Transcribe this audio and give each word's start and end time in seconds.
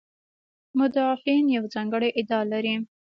مدافعین 0.79 1.45
یوه 1.55 1.67
ځانګړې 1.75 2.09
ادعا 2.19 2.41
لري. 2.51 2.75